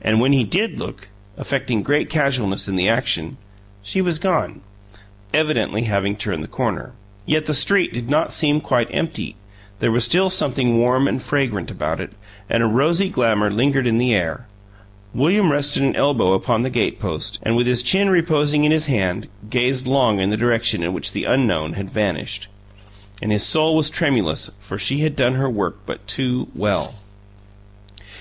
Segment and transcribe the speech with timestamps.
[0.00, 3.36] And when he did look, affecting great casualness in the action,
[3.82, 4.60] she was gone,
[5.34, 6.92] evidently having turned the corner.
[7.26, 9.34] Yet the street did not seem quite empty;
[9.80, 12.12] there was still something warm and fragrant about it,
[12.48, 14.46] and a rosy glamor lingered in the air.
[15.12, 18.86] William rested an elbow upon the gate post, and with his chin reposing in his
[18.86, 22.46] hand gazed long in the direction in which the unknown had vanished.
[23.20, 26.94] And his soul was tremulous, for she had done her work but too well.